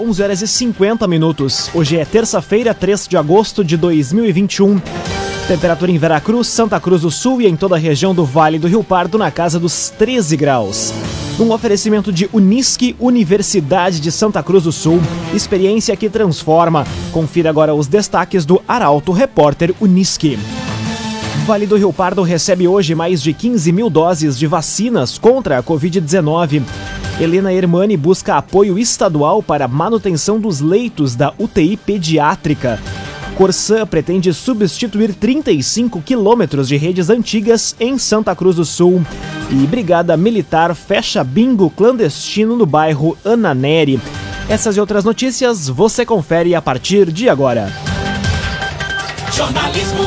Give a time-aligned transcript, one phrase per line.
[0.00, 1.70] 11 horas e 50 minutos.
[1.74, 4.80] Hoje é terça-feira, 3 de agosto de 2021.
[5.46, 8.66] Temperatura em Veracruz, Santa Cruz do Sul e em toda a região do Vale do
[8.66, 10.94] Rio Pardo na casa dos 13 graus.
[11.38, 15.00] Um oferecimento de Unisque, Universidade de Santa Cruz do Sul.
[15.34, 16.86] Experiência que transforma.
[17.12, 20.38] Confira agora os destaques do Arauto Repórter Unisque.
[21.46, 25.62] Vale do Rio Pardo recebe hoje mais de 15 mil doses de vacinas contra a
[25.62, 26.62] Covid-19.
[27.20, 32.78] Helena Hermani busca apoio estadual para manutenção dos leitos da UTI pediátrica.
[33.36, 39.02] Corsã pretende substituir 35 quilômetros de redes antigas em Santa Cruz do Sul.
[39.50, 44.00] E Brigada Militar fecha bingo clandestino no bairro Ananeri.
[44.48, 47.72] Essas e outras notícias você confere a partir de agora.
[49.32, 50.06] Jornalismo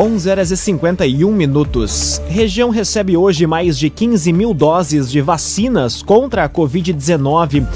[0.00, 2.22] 11 horas e 51 minutos.
[2.26, 7.66] Região recebe hoje mais de 15 mil doses de vacinas contra a Covid-19.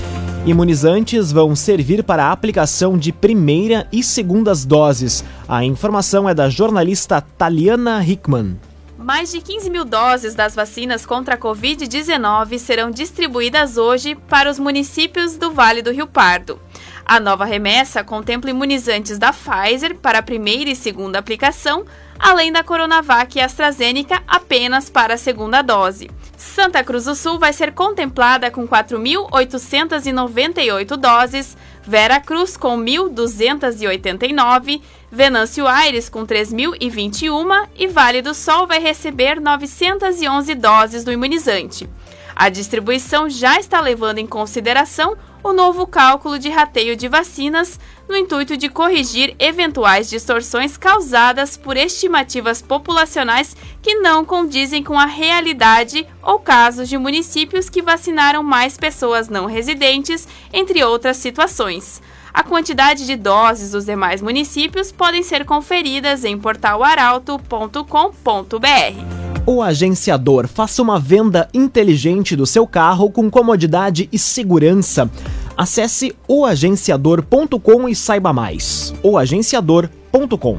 [0.47, 5.23] Imunizantes vão servir para a aplicação de primeira e segundas doses.
[5.47, 8.57] A informação é da jornalista Taliana Hickman.
[8.97, 14.59] Mais de 15 mil doses das vacinas contra a Covid-19 serão distribuídas hoje para os
[14.59, 16.59] municípios do Vale do Rio Pardo.
[17.07, 21.85] A nova remessa contempla imunizantes da Pfizer para a primeira e segunda aplicação,
[22.19, 26.11] além da Coronavac e AstraZeneca apenas para a segunda dose.
[26.37, 34.81] Santa Cruz do Sul vai ser contemplada com 4.898 doses, Vera Cruz com 1.289,
[35.13, 41.87] Venâncio Aires com 3.021 e Vale do Sol vai receber 911 doses do imunizante.
[42.35, 45.15] A distribuição já está levando em consideração
[45.45, 47.79] o novo cálculo de rateio de vacinas,
[48.09, 55.05] no intuito de corrigir eventuais distorções causadas por estimativas populacionais que não condizem com a
[55.05, 62.01] realidade ou casos de municípios que vacinaram mais pessoas não residentes, entre outras situações.
[62.33, 69.24] A quantidade de doses dos demais municípios podem ser conferidas em portalaralto.com.br.
[69.47, 75.11] O agenciador faça uma venda inteligente do seu carro com comodidade e segurança.
[75.55, 78.95] Acesse oagenciador.com e saiba mais.
[79.03, 80.59] oagenciador.com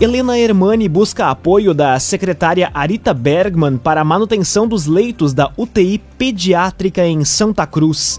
[0.00, 6.00] Helena Hermani busca apoio da secretária Arita Bergman para a manutenção dos leitos da UTI
[6.16, 8.18] pediátrica em Santa Cruz.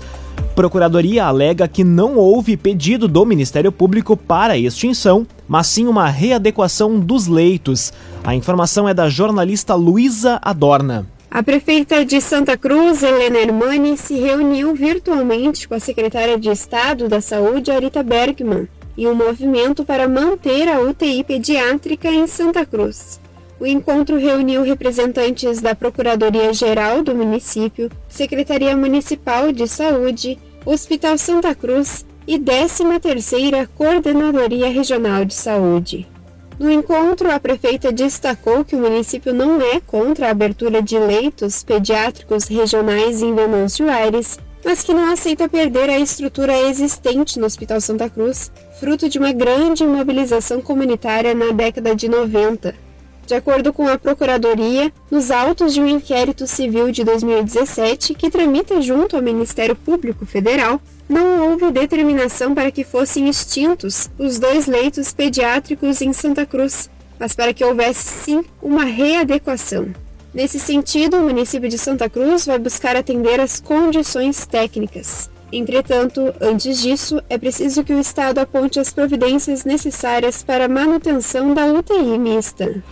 [0.55, 6.99] Procuradoria alega que não houve pedido do Ministério Público para extinção, mas sim uma readequação
[6.99, 7.93] dos leitos.
[8.27, 11.07] A informação é da jornalista Luísa Adorna.
[11.31, 17.07] A prefeita de Santa Cruz, Helena Hermani, se reuniu virtualmente com a secretária de Estado
[17.07, 18.67] da Saúde, Arita Bergman,
[18.97, 23.17] em um movimento para manter a UTI pediátrica em Santa Cruz.
[23.61, 32.05] O encontro reuniu representantes da Procuradoria-Geral do município, Secretaria Municipal de Saúde, Hospital Santa Cruz
[32.27, 36.16] e 13ª Coordenadoria Regional de Saúde.
[36.59, 41.63] No encontro, a prefeita destacou que o município não é contra a abertura de leitos
[41.63, 47.79] pediátricos regionais em Venâncio Aires, mas que não aceita perder a estrutura existente no Hospital
[47.79, 52.86] Santa Cruz, fruto de uma grande mobilização comunitária na década de 90.
[53.27, 58.81] De acordo com a Procuradoria, nos autos de um inquérito civil de 2017 que tramita
[58.81, 60.79] junto ao Ministério Público Federal,
[61.09, 66.89] não houve determinação para que fossem extintos os dois leitos pediátricos em Santa Cruz,
[67.19, 69.89] mas para que houvesse sim uma readequação.
[70.33, 75.29] Nesse sentido, o município de Santa Cruz vai buscar atender as condições técnicas.
[75.51, 81.53] Entretanto, antes disso, é preciso que o Estado aponte as providências necessárias para a manutenção
[81.53, 82.83] da UTI mista.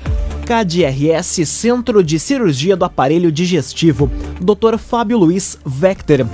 [0.46, 4.10] KDRS Centro de Cirurgia do Aparelho Digestivo,
[4.40, 4.78] Dr.
[4.78, 6.25] Fábio Luiz Vector.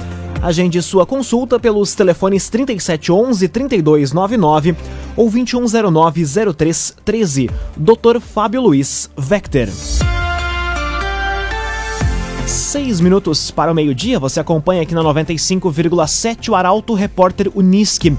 [0.41, 4.75] Agende sua consulta pelos telefones 3711 3299
[5.15, 7.49] ou 2109 0313.
[7.77, 8.19] Dr.
[8.19, 9.67] Fábio Luiz Vector.
[12.51, 18.13] Seis minutos para o meio-dia, você acompanha aqui na 95,7 o Arauto Repórter Unisque.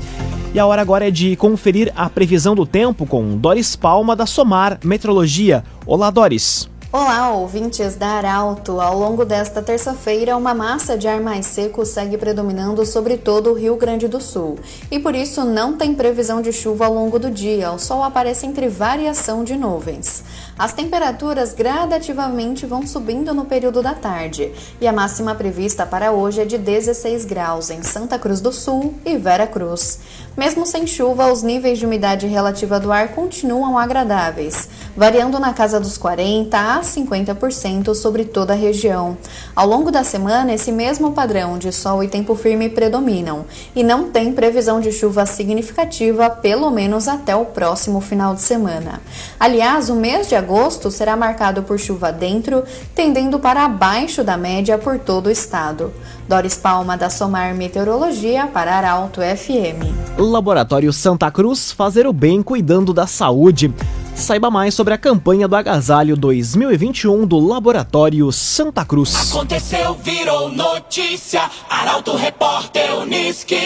[0.54, 4.24] E a hora agora é de conferir a previsão do tempo com Doris Palma da
[4.24, 5.62] Somar Metrologia.
[5.84, 6.71] Olá, Doris.
[6.94, 8.78] Olá, ouvintes da Arauto.
[8.78, 13.54] Ao longo desta terça-feira, uma massa de ar mais seco segue predominando sobre todo o
[13.54, 14.58] Rio Grande do Sul.
[14.90, 17.72] E por isso não tem previsão de chuva ao longo do dia.
[17.72, 20.22] O sol aparece entre variação de nuvens.
[20.58, 24.52] As temperaturas gradativamente vão subindo no período da tarde.
[24.78, 28.92] E a máxima prevista para hoje é de 16 graus em Santa Cruz do Sul
[29.06, 29.98] e Vera Cruz.
[30.36, 35.80] Mesmo sem chuva, os níveis de umidade relativa do ar continuam agradáveis, variando na casa
[35.80, 39.16] dos 40 a 50% sobre toda a região.
[39.54, 43.44] Ao longo da semana, esse mesmo padrão de sol e tempo firme predominam
[43.74, 49.00] e não tem previsão de chuva significativa, pelo menos até o próximo final de semana.
[49.38, 52.62] Aliás, o mês de agosto será marcado por chuva dentro,
[52.94, 55.92] tendendo para abaixo da média por todo o estado.
[56.28, 60.18] Doris Palma, da Somar Meteorologia, para Arauto FM.
[60.18, 63.72] Laboratório Santa Cruz, fazer o bem cuidando da saúde.
[64.14, 69.32] Saiba mais sobre a campanha do Agasalho 2021 do Laboratório Santa Cruz.
[69.32, 71.42] Aconteceu, virou notícia.
[71.68, 73.56] Arauto Repórter Uniski.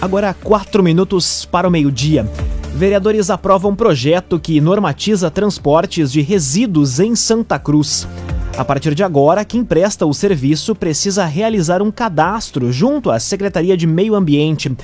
[0.00, 2.28] Agora, quatro minutos para o meio-dia.
[2.74, 8.06] Vereadores aprovam projeto que normatiza transportes de resíduos em Santa Cruz.
[8.58, 13.76] A partir de agora, quem presta o serviço precisa realizar um cadastro junto à Secretaria
[13.76, 14.76] de Meio Ambiente.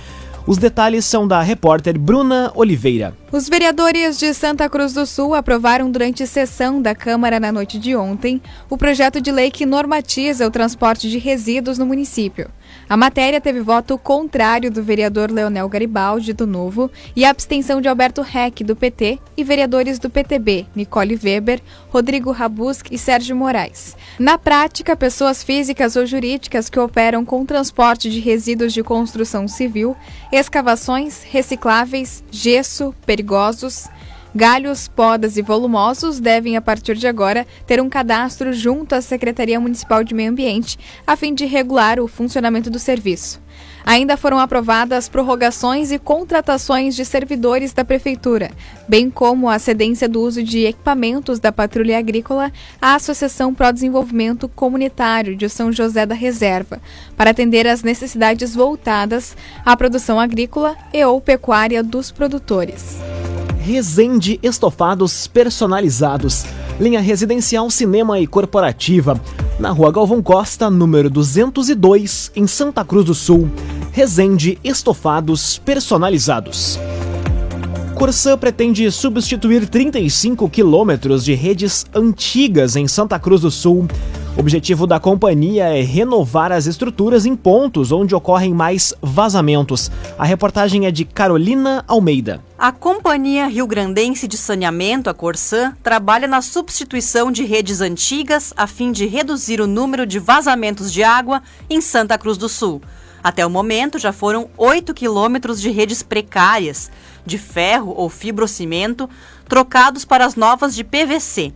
[0.49, 3.15] Os detalhes são da repórter Bruna Oliveira.
[3.31, 7.95] Os vereadores de Santa Cruz do Sul aprovaram durante sessão da Câmara na noite de
[7.95, 8.41] ontem
[8.71, 12.49] o projeto de lei que normatiza o transporte de resíduos no município.
[12.89, 17.89] A matéria teve voto contrário do vereador Leonel Garibaldi, do Novo, e a abstenção de
[17.89, 21.61] Alberto Reck, do PT, e vereadores do PTB, Nicole Weber,
[21.91, 23.97] Rodrigo Rabusk e Sérgio Moraes.
[24.19, 29.97] Na prática, pessoas físicas ou jurídicas que operam com transporte de resíduos de construção civil,
[30.33, 33.89] escavações, recicláveis, gesso, perigosos,
[34.35, 39.59] Galhos, podas e volumosos devem, a partir de agora, ter um cadastro junto à Secretaria
[39.59, 43.41] Municipal de Meio Ambiente, a fim de regular o funcionamento do serviço.
[43.87, 48.51] Ainda foram aprovadas prorrogações e contratações de servidores da Prefeitura,
[48.87, 52.53] bem como a cedência do uso de equipamentos da Patrulha Agrícola
[52.83, 56.83] à Associação Pro Desenvolvimento Comunitário de São José da Reserva,
[57.17, 59.35] para atender às necessidades voltadas
[59.65, 62.99] à produção agrícola e ou pecuária dos produtores.
[63.61, 66.45] Resende Estofados Personalizados.
[66.81, 69.21] Linha residencial, cinema e corporativa.
[69.59, 73.51] Na rua Galvão Costa, número 202, em Santa Cruz do Sul.
[73.93, 76.79] Resende Estofados Personalizados.
[77.95, 83.89] Corsã pretende substituir 35 quilômetros de redes antigas em Santa Cruz do Sul.
[84.39, 89.91] O objetivo da companhia é renovar as estruturas em pontos onde ocorrem mais vazamentos.
[90.17, 92.41] A reportagem é de Carolina Almeida.
[92.57, 98.69] A Companhia Rio Grandense de Saneamento, a Corsã, trabalha na substituição de redes antigas a
[98.69, 102.81] fim de reduzir o número de vazamentos de água em Santa Cruz do Sul.
[103.25, 106.93] Até o momento, já foram 8 quilômetros de redes precárias,
[107.27, 109.11] de ferro ou fibrocimento,
[109.49, 111.53] trocados para as novas de PVC.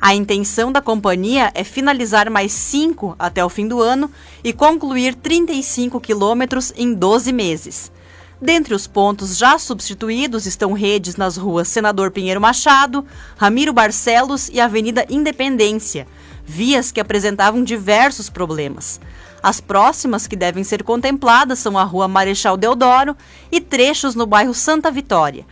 [0.00, 4.10] A intenção da companhia é finalizar mais 5 até o fim do ano
[4.42, 7.92] e concluir 35 quilômetros em 12 meses.
[8.40, 13.04] Dentre os pontos já substituídos estão redes nas ruas Senador Pinheiro Machado,
[13.36, 16.06] Ramiro Barcelos e Avenida Independência,
[16.46, 18.98] vias que apresentavam diversos problemas.
[19.42, 23.14] As próximas que devem ser contempladas são a Rua Marechal Deodoro
[23.52, 25.44] e trechos no bairro Santa Vitória.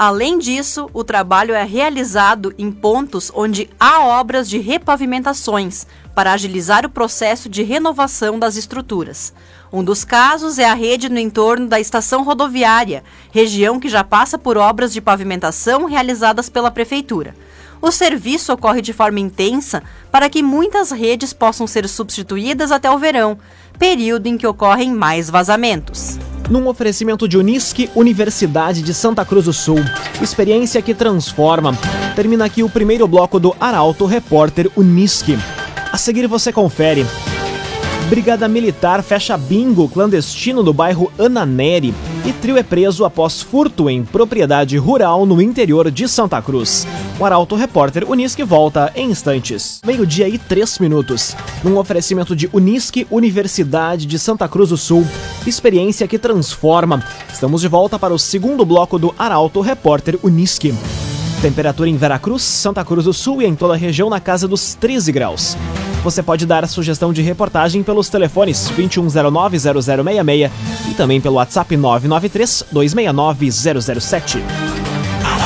[0.00, 6.86] Além disso, o trabalho é realizado em pontos onde há obras de repavimentações para agilizar
[6.86, 9.30] o processo de renovação das estruturas.
[9.70, 14.38] Um dos casos é a rede no entorno da estação rodoviária, região que já passa
[14.38, 17.34] por obras de pavimentação realizadas pela Prefeitura.
[17.82, 22.96] O serviço ocorre de forma intensa para que muitas redes possam ser substituídas até o
[22.96, 23.38] verão,
[23.78, 26.18] período em que ocorrem mais vazamentos
[26.50, 29.78] num oferecimento de Unisque, Universidade de Santa Cruz do Sul.
[30.20, 31.78] Experiência que transforma.
[32.16, 35.38] Termina aqui o primeiro bloco do Arauto Repórter Unisque.
[35.92, 37.06] A seguir você confere.
[38.08, 41.94] Brigada Militar fecha bingo clandestino no bairro Ananeri
[42.26, 46.86] e trio é preso após furto em propriedade rural no interior de Santa Cruz.
[47.20, 49.82] O Arauto Repórter Unisque volta em instantes.
[49.84, 51.36] Meio-dia e três minutos.
[51.62, 55.06] Num oferecimento de Unisque, Universidade de Santa Cruz do Sul.
[55.46, 57.04] Experiência que transforma.
[57.30, 60.72] Estamos de volta para o segundo bloco do Arauto Repórter Unisque.
[61.42, 64.72] Temperatura em Veracruz, Santa Cruz do Sul e em toda a região na casa dos
[64.72, 65.58] 13 graus.
[66.02, 70.50] Você pode dar a sugestão de reportagem pelos telefones 2109-0066
[70.90, 74.69] e também pelo WhatsApp 993-269-007.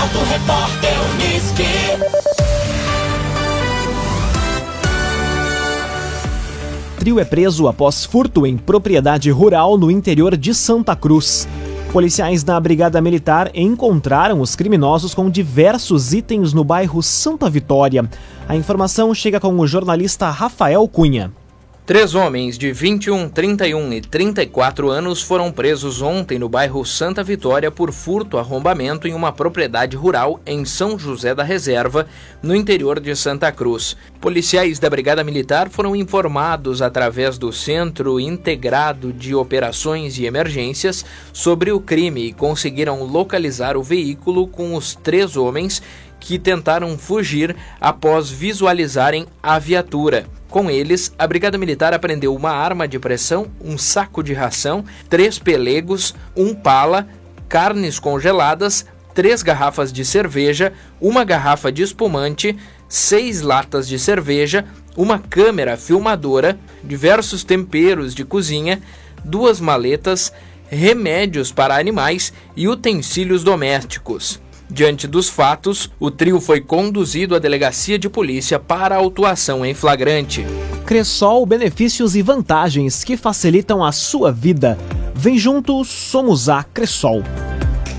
[0.04, 1.64] Arauto Repórter Uniski.
[6.98, 11.48] Trio é preso após furto em propriedade rural no interior de Santa Cruz.
[11.90, 18.06] Policiais da Brigada Militar encontraram os criminosos com diversos itens no bairro Santa Vitória.
[18.46, 21.32] A informação chega com o jornalista Rafael Cunha.
[21.86, 27.70] Três homens de 21, 31 e 34 anos foram presos ontem no bairro Santa Vitória
[27.70, 32.06] por furto arrombamento em uma propriedade rural em São José da Reserva,
[32.42, 33.98] no interior de Santa Cruz.
[34.18, 41.70] Policiais da Brigada Militar foram informados através do Centro Integrado de Operações e Emergências sobre
[41.70, 45.82] o crime e conseguiram localizar o veículo com os três homens
[46.24, 50.24] que tentaram fugir após visualizarem a viatura.
[50.48, 55.38] Com eles, a Brigada Militar apreendeu uma arma de pressão, um saco de ração, três
[55.38, 57.06] pelegos, um pala,
[57.46, 62.56] carnes congeladas, três garrafas de cerveja, uma garrafa de espumante,
[62.88, 64.64] seis latas de cerveja,
[64.96, 68.80] uma câmera filmadora, diversos temperos de cozinha,
[69.22, 70.32] duas maletas,
[70.70, 74.42] remédios para animais e utensílios domésticos.
[74.74, 80.44] Diante dos fatos, o trio foi conduzido à delegacia de polícia para autuação em flagrante.
[80.84, 84.76] Cressol, benefícios e vantagens que facilitam a sua vida.
[85.14, 87.22] Vem junto, somos a Cressol.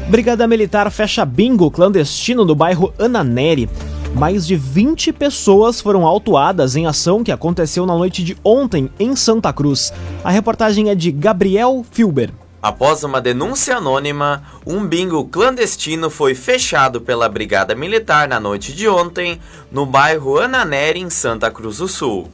[0.09, 3.69] Brigada Militar fecha bingo clandestino no bairro Ananeri.
[4.13, 9.15] Mais de 20 pessoas foram autuadas em ação que aconteceu na noite de ontem em
[9.15, 9.93] Santa Cruz.
[10.25, 12.31] A reportagem é de Gabriel Filber.
[12.65, 18.87] Após uma denúncia anônima, um bingo clandestino foi fechado pela Brigada Militar na noite de
[18.87, 19.39] ontem,
[19.71, 22.27] no bairro Ananeri, em Santa Cruz do Sul.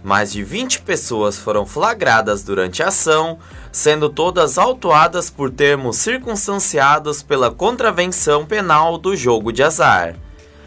[0.00, 3.40] Mais de 20 pessoas foram flagradas durante a ação,
[3.72, 10.14] sendo todas autuadas por termos circunstanciados pela contravenção penal do jogo de azar.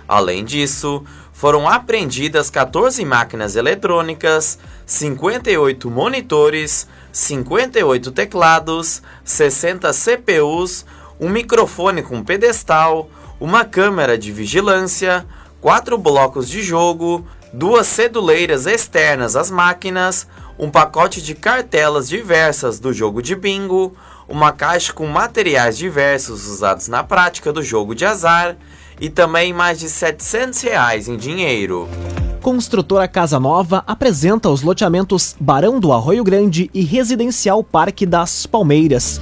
[0.06, 1.02] Além disso,
[1.38, 10.84] foram apreendidas 14 máquinas eletrônicas, 58 monitores, 58 teclados, 60 CPUs,
[11.20, 13.08] um microfone com pedestal,
[13.40, 15.28] uma câmera de vigilância,
[15.62, 20.28] quatro blocos de jogo, duas ceduleiras externas às máquinas,
[20.58, 23.96] um pacote de cartelas diversas do jogo de bingo,
[24.28, 28.58] uma caixa com materiais diversos usados na prática do jogo de azar
[29.00, 31.88] e também mais de 700 reais em dinheiro.
[32.42, 39.20] Construtora Casa Nova apresenta os loteamentos Barão do Arroio Grande e Residencial Parque das Palmeiras.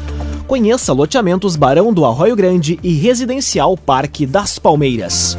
[0.48, 5.38] Conheça loteamentos Barão do Arroio Grande e Residencial Parque das Palmeiras.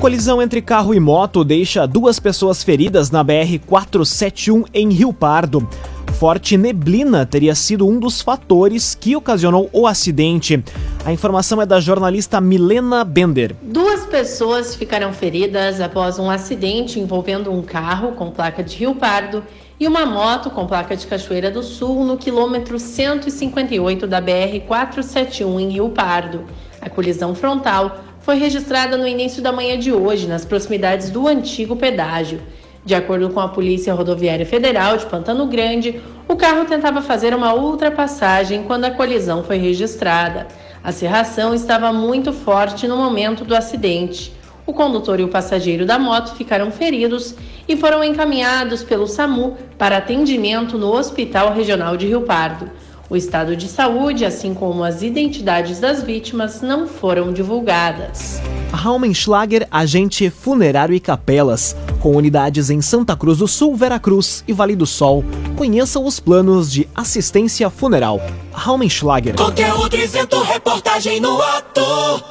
[0.00, 5.68] Colisão entre carro e moto deixa duas pessoas feridas na BR-471 em Rio Pardo
[6.22, 10.62] forte neblina teria sido um dos fatores que ocasionou o acidente.
[11.04, 13.56] A informação é da jornalista Milena Bender.
[13.60, 19.42] Duas pessoas ficaram feridas após um acidente envolvendo um carro com placa de Rio Pardo
[19.80, 25.70] e uma moto com placa de Cachoeira do Sul no quilômetro 158 da BR-471 em
[25.70, 26.44] Rio Pardo.
[26.80, 31.74] A colisão frontal foi registrada no início da manhã de hoje, nas proximidades do antigo
[31.74, 32.40] pedágio.
[32.84, 36.00] De acordo com a Polícia Rodoviária Federal de Pantano Grande,
[36.32, 40.46] o carro tentava fazer uma ultrapassagem quando a colisão foi registrada.
[40.82, 44.32] A serração estava muito forte no momento do acidente.
[44.64, 47.34] O condutor e o passageiro da moto ficaram feridos
[47.68, 52.70] e foram encaminhados pelo SAMU para atendimento no Hospital Regional de Rio Pardo.
[53.10, 58.40] O estado de saúde, assim como as identidades das vítimas, não foram divulgadas.
[58.72, 64.74] Raumenschlager, agente funerário e capelas, com unidades em Santa Cruz do Sul, Veracruz e Vale
[64.74, 65.22] do Sol.
[65.62, 68.20] Conheça os planos de assistência funeral.
[68.52, 69.36] Raumenschlager.
[69.36, 71.80] Conteúdo isento, reportagem no ato.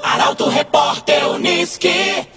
[0.03, 2.27] Arauto Repórter Uniski.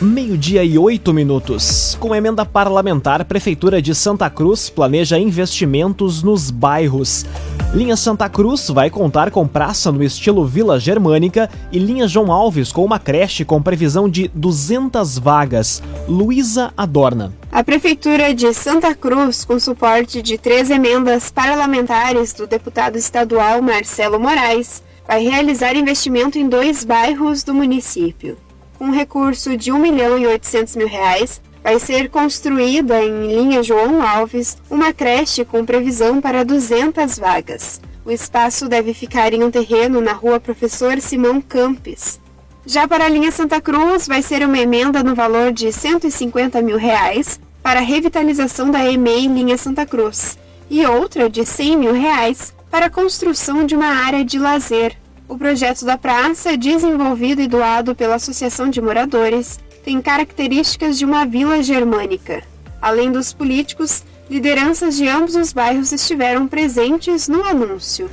[0.00, 1.96] Meio-dia e oito minutos.
[1.98, 7.26] Com emenda parlamentar, Prefeitura de Santa Cruz planeja investimentos nos bairros.
[7.74, 12.70] Linha Santa Cruz vai contar com praça no estilo Vila Germânica e linha João Alves
[12.70, 15.82] com uma creche com previsão de 200 vagas.
[16.06, 17.32] Luísa Adorna.
[17.50, 24.20] A Prefeitura de Santa Cruz, com suporte de três emendas parlamentares do deputado estadual Marcelo
[24.20, 28.36] Moraes, vai realizar investimento em dois bairros do município
[28.80, 34.02] um recurso de 1 milhão e 800 mil reais, vai ser construída em linha João
[34.02, 37.80] Alves uma creche com previsão para 200 vagas.
[38.04, 42.20] O espaço deve ficar em um terreno na rua Professor Simão Campes.
[42.64, 46.76] Já para a linha Santa Cruz, vai ser uma emenda no valor de 150 mil
[46.76, 50.38] reais para a revitalização da EMEI linha Santa Cruz
[50.70, 54.96] e outra de 100 mil reais para a construção de uma área de lazer.
[55.28, 61.26] O projeto da praça, desenvolvido e doado pela Associação de Moradores, tem características de uma
[61.26, 62.42] vila germânica.
[62.80, 68.10] Além dos políticos, lideranças de ambos os bairros estiveram presentes no anúncio.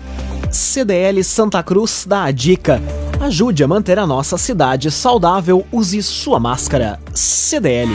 [0.52, 2.82] CDL Santa Cruz dá a dica.
[3.22, 7.00] Ajude a manter a nossa cidade saudável, use sua máscara.
[7.14, 7.92] CDL.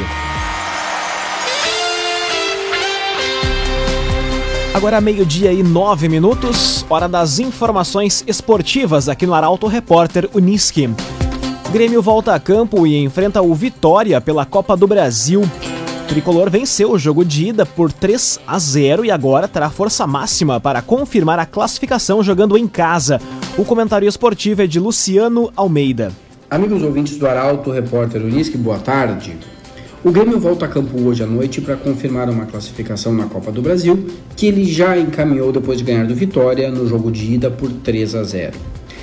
[4.81, 10.89] Agora meio-dia e nove minutos, hora das informações esportivas aqui no Arauto Repórter Uniski.
[11.71, 15.43] Grêmio volta a campo e enfrenta o Vitória pela Copa do Brasil.
[15.43, 20.07] O tricolor venceu o jogo de ida por 3 a 0 e agora terá força
[20.07, 23.21] máxima para confirmar a classificação jogando em casa.
[23.59, 26.11] O comentário esportivo é de Luciano Almeida.
[26.49, 29.37] Amigos ouvintes do Arauto, repórter Unisque, boa tarde.
[30.03, 33.61] O Grêmio volta a campo hoje à noite para confirmar uma classificação na Copa do
[33.61, 34.03] Brasil,
[34.35, 38.15] que ele já encaminhou depois de ganhar do Vitória no jogo de ida por 3
[38.15, 38.57] a 0.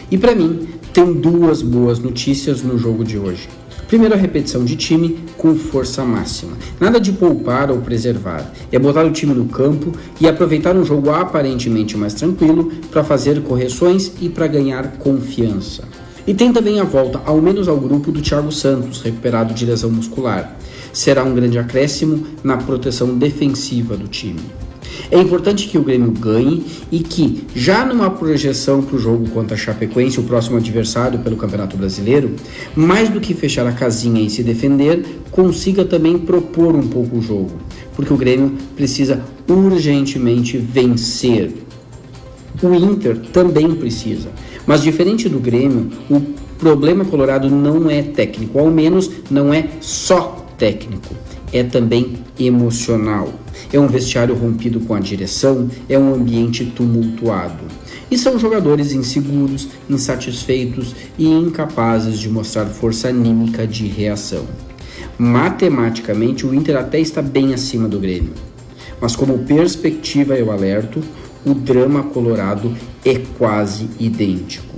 [0.09, 3.47] E para mim, tem duas boas notícias no jogo de hoje.
[3.87, 6.57] Primeiro, a repetição de time com força máxima.
[6.79, 8.51] Nada de poupar ou preservar.
[8.71, 13.43] É botar o time no campo e aproveitar um jogo aparentemente mais tranquilo para fazer
[13.43, 15.83] correções e para ganhar confiança.
[16.25, 19.89] E tem também a volta, ao menos ao grupo, do Thiago Santos, recuperado de lesão
[19.89, 20.57] muscular.
[20.97, 24.39] Será um grande acréscimo na proteção defensiva do time.
[25.11, 29.53] É importante que o Grêmio ganhe e que, já numa projeção para o jogo contra
[29.53, 32.31] a Chapecoense, o próximo adversário pelo Campeonato Brasileiro,
[32.75, 37.21] mais do que fechar a casinha e se defender, consiga também propor um pouco o
[37.21, 37.51] jogo,
[37.95, 41.53] porque o Grêmio precisa urgentemente vencer.
[42.59, 44.29] O Inter também precisa,
[44.65, 46.19] mas diferente do Grêmio, o
[46.57, 51.15] problema colorado não é técnico, ao menos não é só técnico,
[51.53, 53.33] é também emocional.
[53.71, 57.65] É um vestiário rompido com a direção, é um ambiente tumultuado.
[58.09, 64.45] E são jogadores inseguros, insatisfeitos e incapazes de mostrar força anímica de reação.
[65.17, 68.33] Matematicamente, o Inter até está bem acima do Grêmio.
[69.01, 71.01] Mas, como perspectiva, eu alerto,
[71.45, 74.75] o drama colorado é quase idêntico.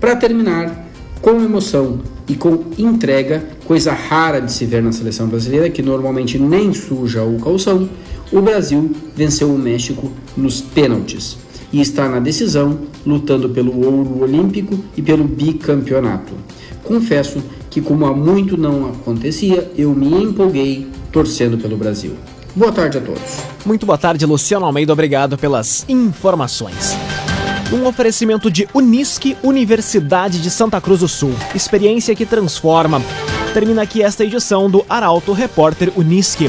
[0.00, 0.86] Para terminar,
[1.20, 6.38] com emoção e com entrega, coisa rara de se ver na seleção brasileira, que normalmente
[6.38, 7.88] nem suja o calção,
[8.32, 11.38] o Brasil venceu o México nos pênaltis
[11.72, 16.32] e está na decisão, lutando pelo ouro olímpico e pelo bicampeonato.
[16.82, 22.12] Confesso que, como há muito não acontecia, eu me empolguei torcendo pelo Brasil.
[22.54, 23.38] Boa tarde a todos.
[23.64, 24.92] Muito boa tarde, Luciano Almeida.
[24.92, 26.96] Obrigado pelas informações.
[27.72, 31.34] Um oferecimento de Unisque, Universidade de Santa Cruz do Sul.
[31.52, 33.02] Experiência que transforma.
[33.52, 36.48] Termina aqui esta edição do Arauto Repórter Unisque.